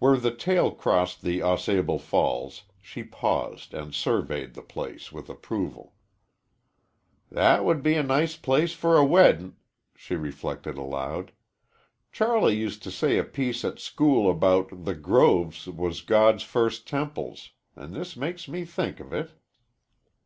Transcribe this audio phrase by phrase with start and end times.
[0.00, 5.30] Where the trail crossed the Au Sable Falls, she paused and surveyed the place with
[5.30, 5.94] approval.
[7.30, 9.56] "That would be a nice place for a weddin',"
[9.96, 11.32] she reflected aloud.
[12.12, 17.52] "Charlie used to say a piece at school about 'The groves was God's first temples,'
[17.74, 19.30] an' this makes me think of it."